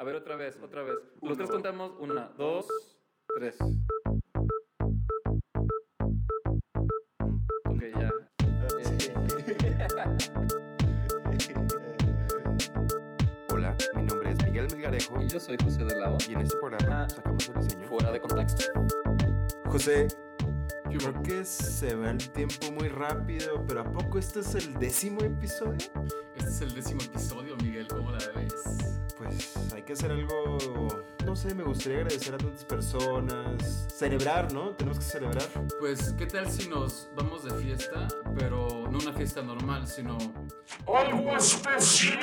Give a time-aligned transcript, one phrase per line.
[0.00, 0.94] A ver, otra vez, otra vez.
[1.20, 1.90] Los tres contamos.
[1.98, 2.68] Una, dos,
[3.36, 3.56] tres.
[7.64, 8.12] Ok, ya.
[13.52, 15.20] Hola, mi nombre es Miguel Melgarejo.
[15.20, 15.96] Y yo soy José de.
[16.28, 17.88] Y en este programa ah, sacamos el diseño.
[17.88, 18.66] Fuera de contexto.
[19.64, 20.06] José,
[20.90, 24.74] yo creo que se va el tiempo muy rápido, pero ¿a poco este es el
[24.74, 25.88] décimo episodio?
[26.48, 28.54] Este es el décimo episodio, Miguel, ¿cómo la ves?
[29.18, 30.56] Pues hay que hacer algo,
[31.26, 34.70] no sé, me gustaría agradecer a tantas personas, celebrar, ¿no?
[34.70, 35.46] Tenemos que celebrar.
[35.78, 40.16] Pues, ¿qué tal si nos vamos de fiesta, pero no una fiesta normal, sino...
[40.86, 42.16] ¡Algo especial!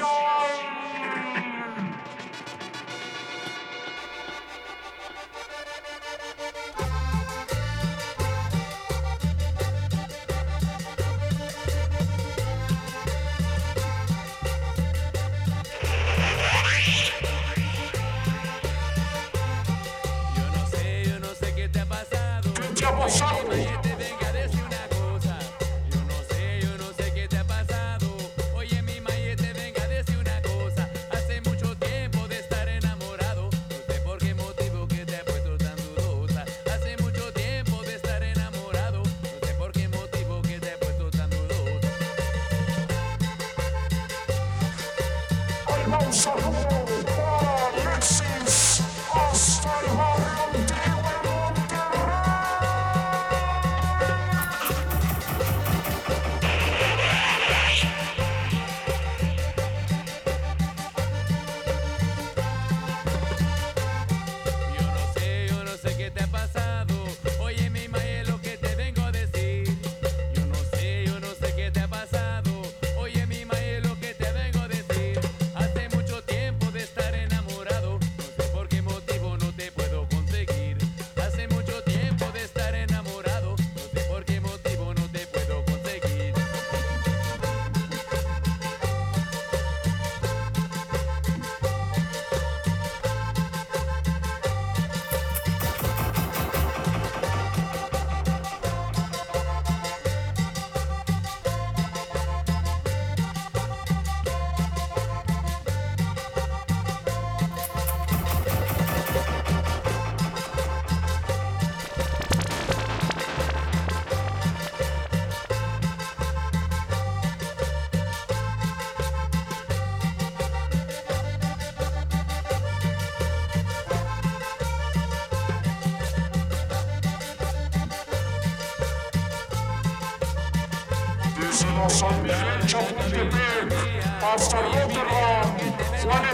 [134.35, 135.05] Hasta Portugal.
[135.07, 136.25] Uh, one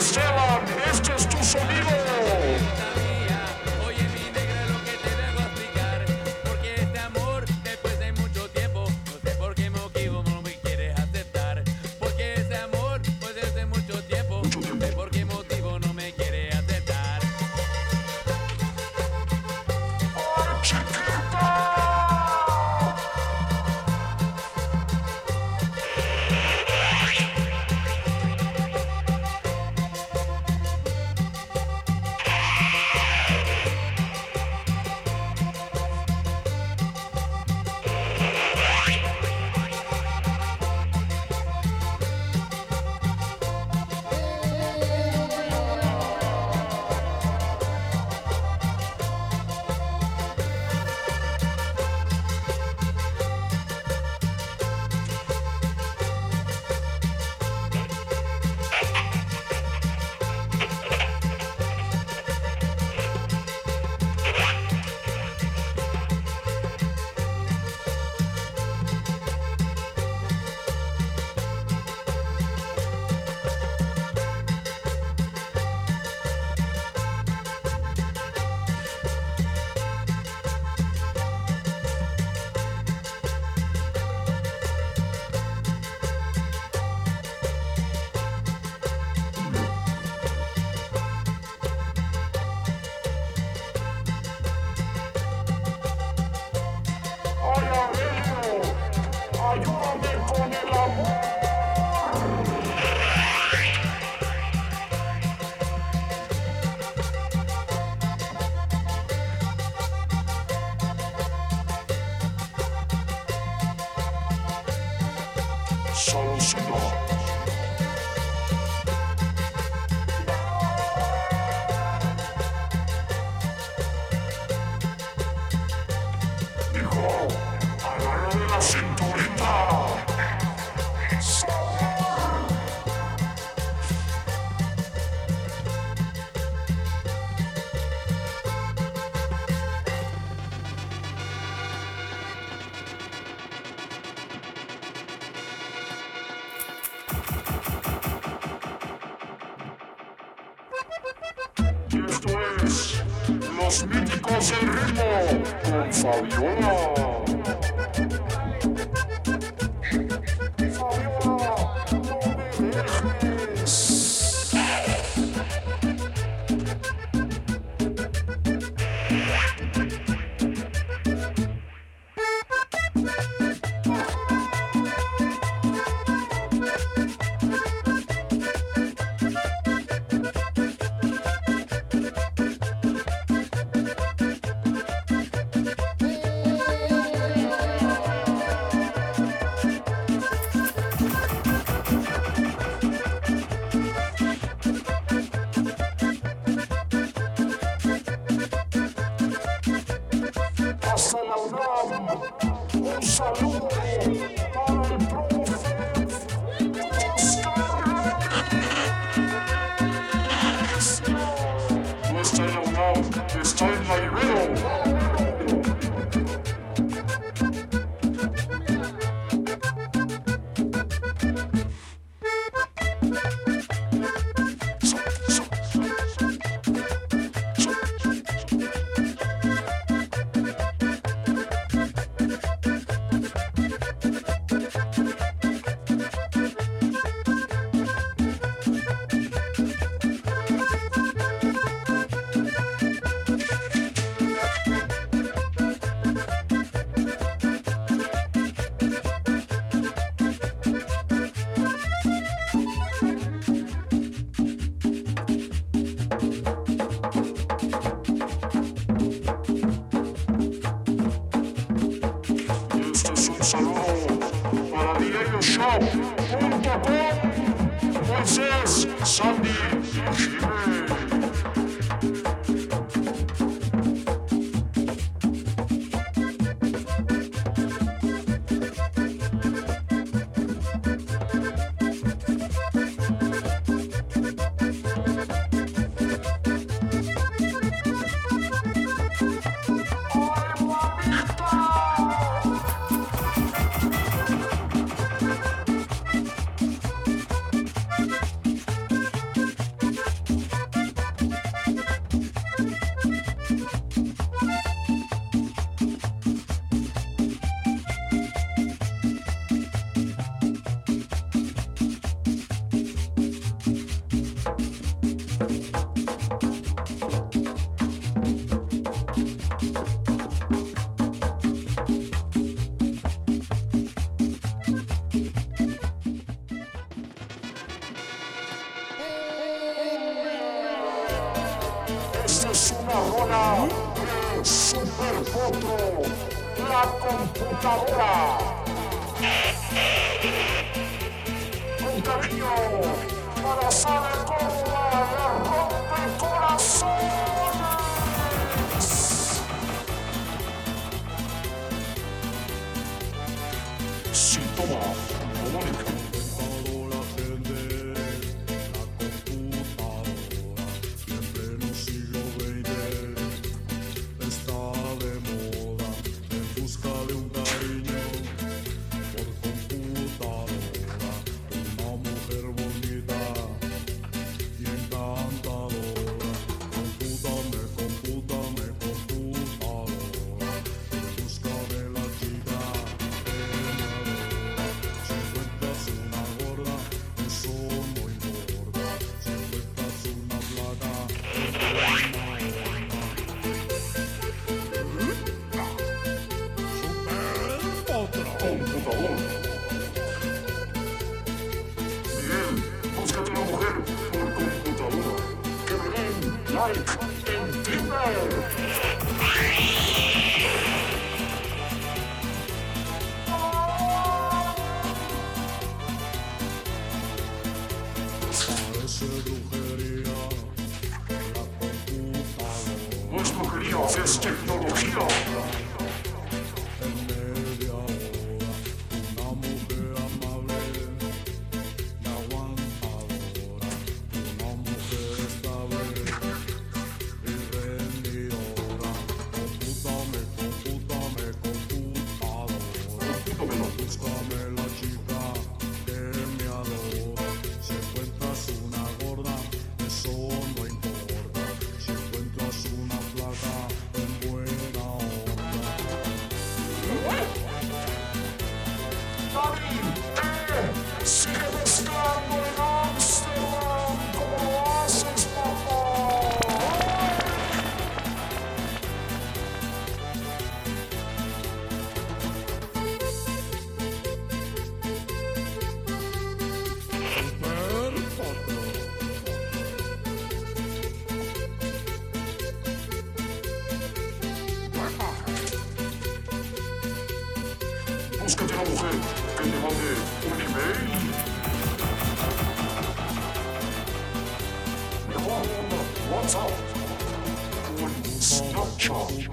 [498.78, 499.30] charge.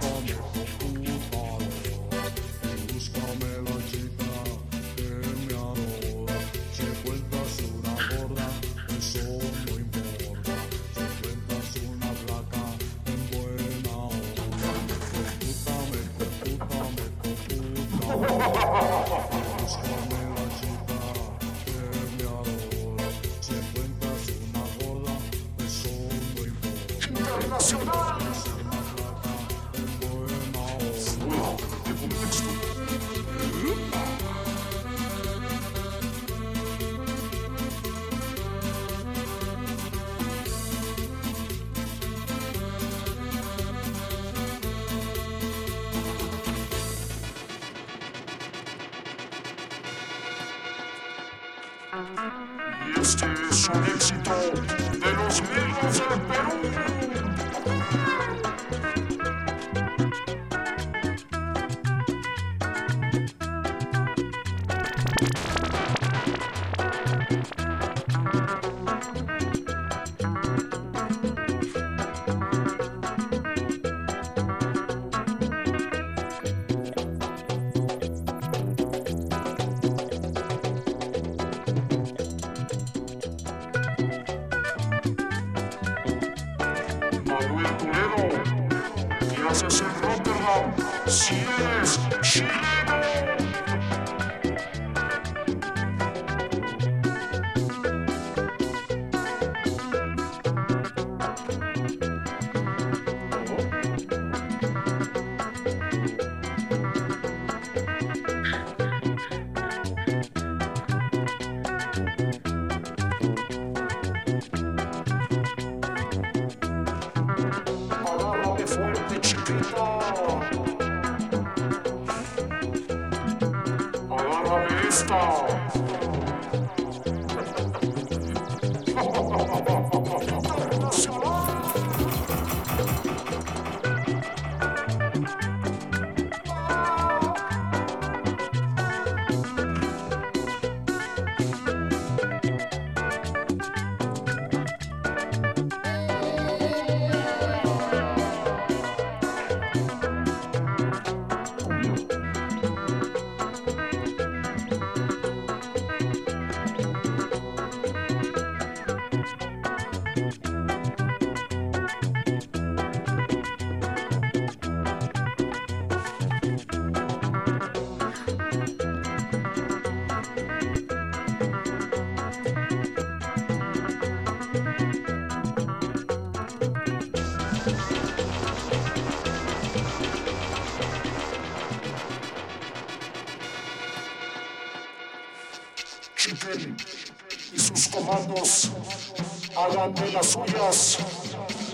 [189.70, 190.98] hagan de las suyas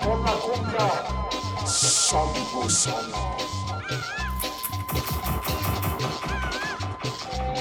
[0.03, 3.37] con la cumbia Salvo Sala.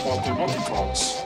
[0.05, 1.22] Matemáticas.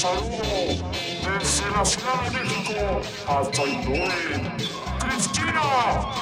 [0.00, 4.08] saludo desde la Ciudad de México hasta Hindúe.
[4.98, 5.60] Cristina,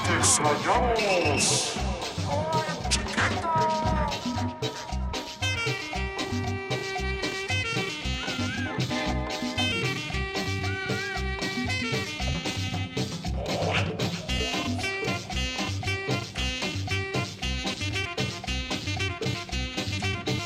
[0.05, 1.75] te extrañamos.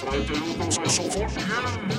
[0.03, 1.92] Tráete unos al sofón,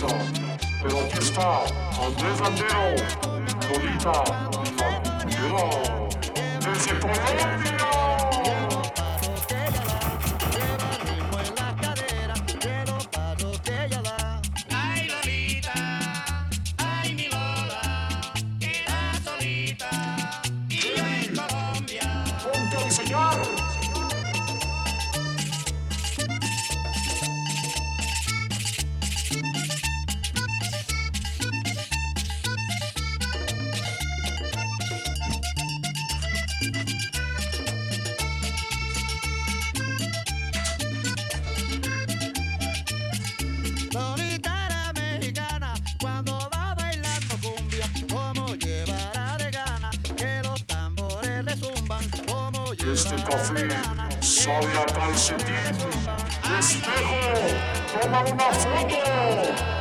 [0.00, 1.60] Pero aquí está
[2.02, 2.96] Andrés Andero,
[3.68, 4.49] Lolita,
[52.92, 53.68] Este café
[54.20, 55.54] sabe a calcetín.
[56.58, 57.20] Espejo,
[58.00, 59.79] toma una foto.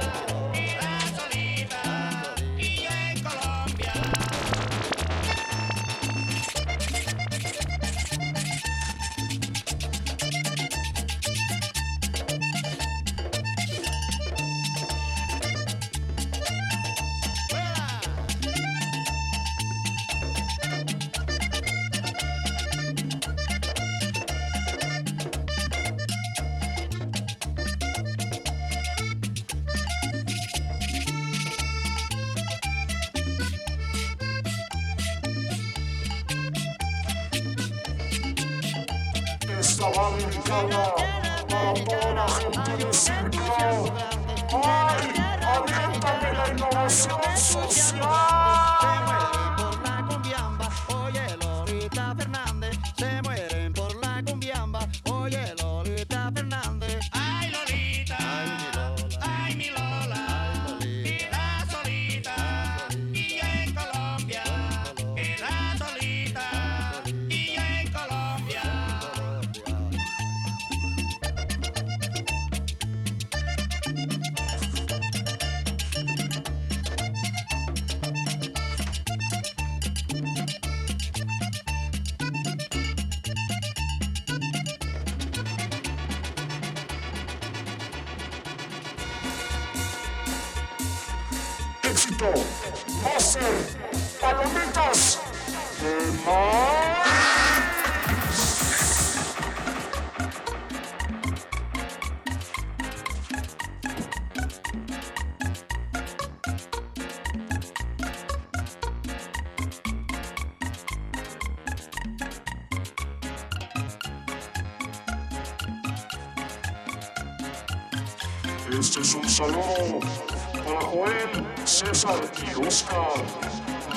[122.56, 123.24] Oscar.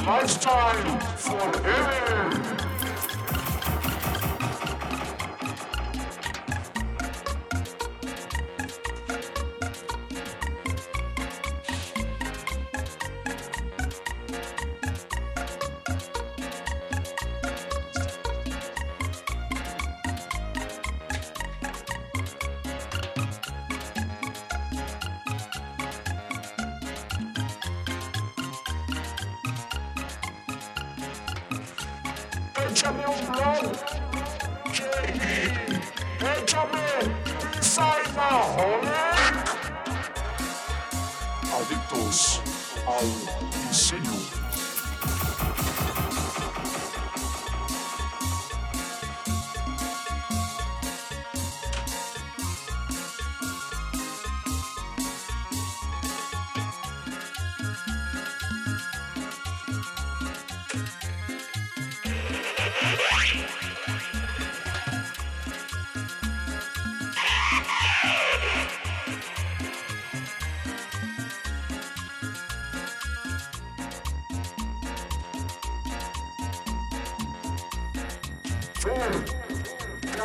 [0.04, 2.91] Lifetime forever.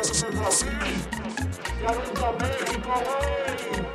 [0.08, 0.68] Brasil, Brasil,
[1.82, 3.87] Garoto da América,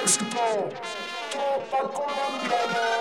[0.00, 0.70] basketball.
[1.30, 2.99] Mexico, toda Colombia.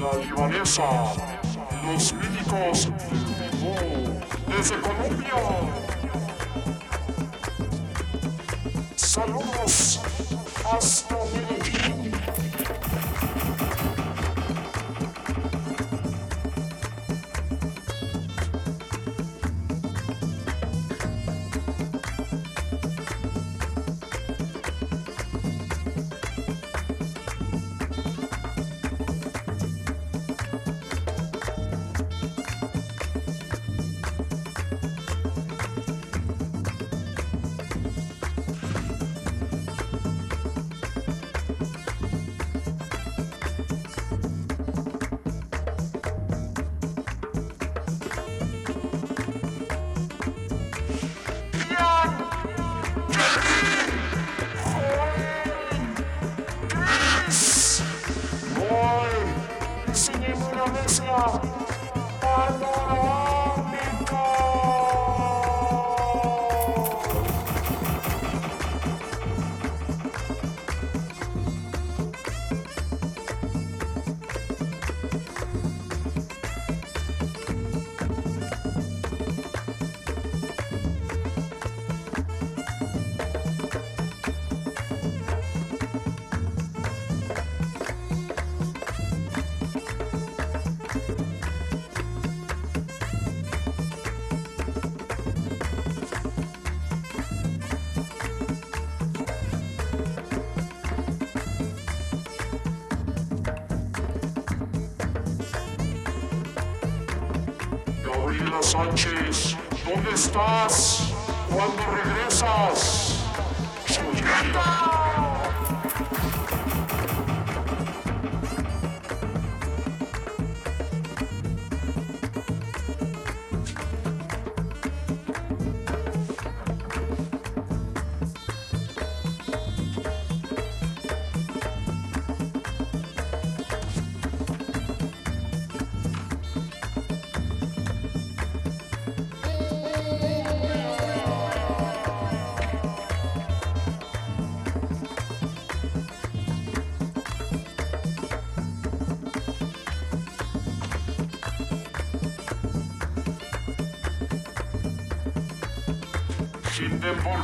[0.00, 0.82] la libanesa,
[1.84, 2.88] los médicos
[4.46, 5.34] desde Colombia.
[8.96, 10.00] Saludos
[10.72, 11.07] hasta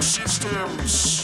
[0.05, 1.24] systems.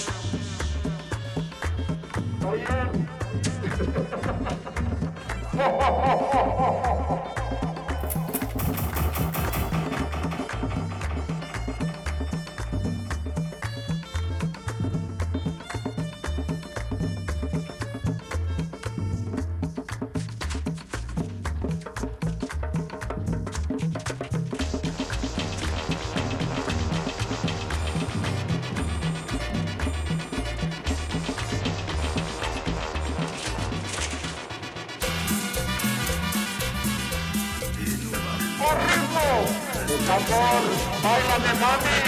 [39.30, 40.62] el tambor,
[41.02, 41.98] báilame mami.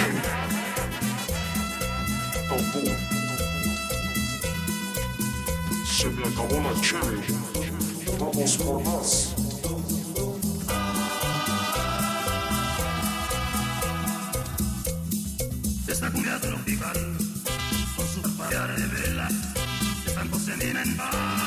[2.48, 2.96] Tambor.
[5.86, 7.22] Se me acabó la chévere.
[8.18, 9.34] Vamos por más.
[15.88, 17.16] Esta cumbia tropical,
[17.96, 19.32] con su par de velas,
[20.06, 21.41] están cocinando en paz.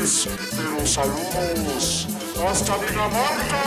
[0.00, 2.06] Pero saludos
[2.48, 3.62] hasta Dinamarca,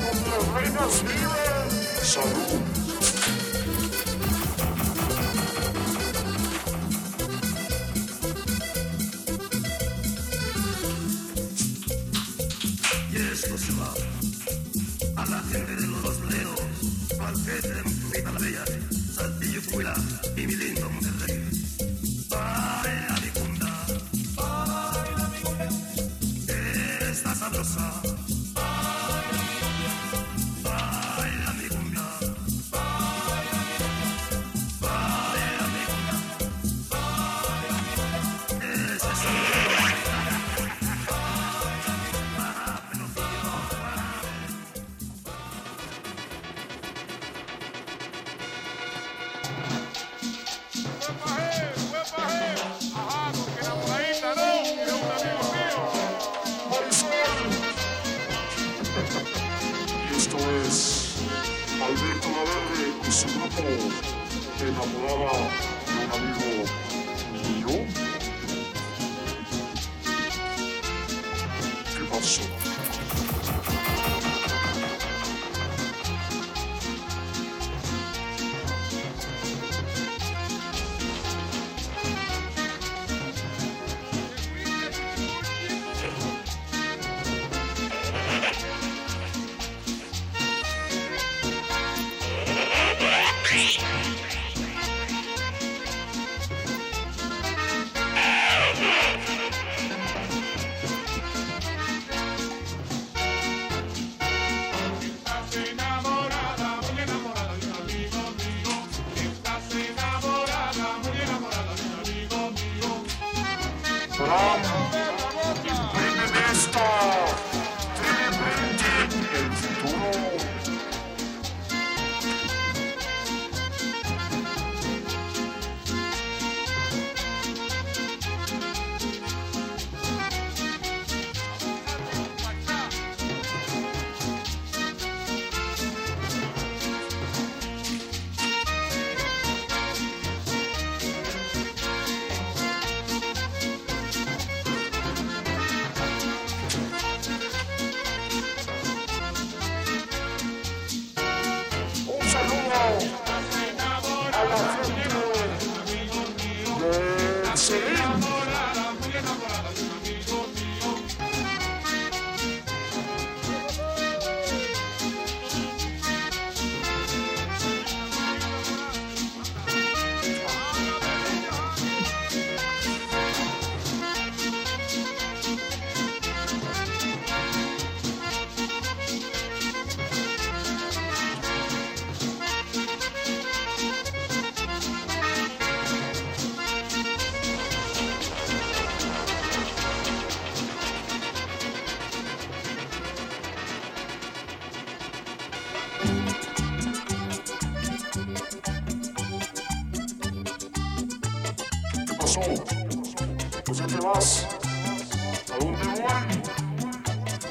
[0.00, 2.02] donde reinas viven.
[2.02, 2.79] Salud.
[61.82, 63.62] Alberto Navarre y su grupo
[64.60, 65.32] enamoraba
[65.86, 66.48] de un amigo
[67.32, 67.86] mío.
[71.96, 72.69] ¿Qué pasó?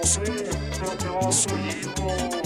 [0.02, 2.39] Você é o nosso ídolo.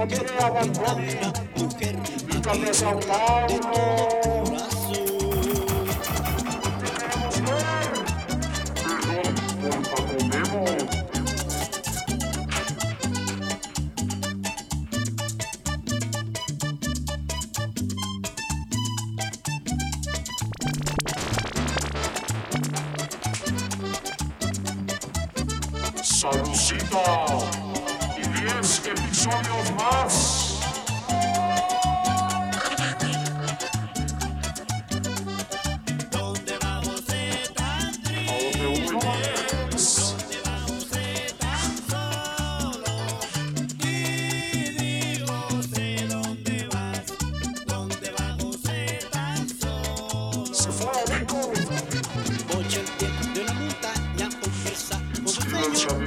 [0.00, 1.32] Aquele abandono,
[2.32, 4.17] nunca me saudade.